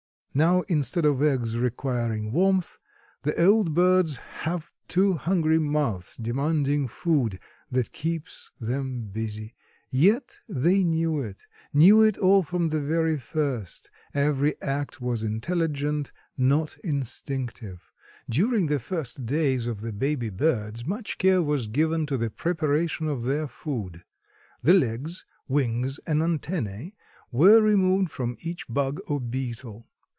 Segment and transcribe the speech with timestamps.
[0.33, 2.79] Now instead of eggs requiring warmth
[3.23, 7.37] the old birds have two hungry mouths demanding food,
[7.69, 9.55] that keeps them busy.
[9.89, 16.13] Yet they knew it, knew it all from the very first; every act was intelligent,
[16.37, 17.91] not instinctive.
[18.29, 23.09] During the first days of the baby birds, much care was given to the preparation
[23.09, 24.05] of their food;
[24.61, 26.95] the legs, wings and antennae
[27.33, 29.89] were removed from each bug or beetle.